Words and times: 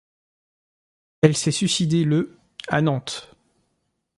Elle 1.21 1.37
s'est 1.37 1.51
suicidée 1.51 2.05
le 2.05 2.35
à 2.69 2.81
Nantes. 2.81 3.35